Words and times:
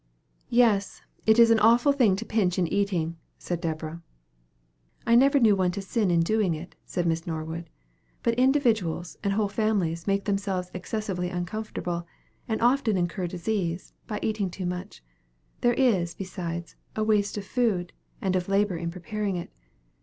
"Yes; 0.49 1.03
it 1.27 1.37
is 1.37 1.51
an 1.51 1.59
awful 1.59 1.91
thing 1.91 2.15
to 2.15 2.25
pinch 2.25 2.57
in 2.57 2.65
eating," 2.65 3.17
said 3.37 3.61
Deborah. 3.61 4.01
"I 5.05 5.13
never 5.13 5.39
knew 5.39 5.55
one 5.55 5.69
to 5.73 5.81
sin 5.83 6.09
in 6.09 6.21
doing 6.21 6.55
it," 6.55 6.73
said 6.87 7.05
Miss 7.05 7.27
Norwood. 7.27 7.69
"But 8.23 8.31
many 8.31 8.45
individuals 8.45 9.19
and 9.23 9.33
whole 9.33 9.47
families 9.47 10.07
make 10.07 10.25
themselves 10.25 10.71
excessively 10.73 11.29
uncomfortable, 11.29 12.07
and 12.47 12.59
often 12.63 12.97
incur 12.97 13.27
disease, 13.27 13.93
by 14.07 14.17
eating 14.23 14.49
too 14.49 14.65
much. 14.65 15.03
There 15.59 15.75
is, 15.75 16.15
besides, 16.15 16.75
a 16.95 17.03
waste 17.03 17.37
of 17.37 17.45
food, 17.45 17.93
and 18.23 18.35
of 18.35 18.49
labor 18.49 18.77
in 18.77 18.89
preparing 18.89 19.35
it. 19.35 19.51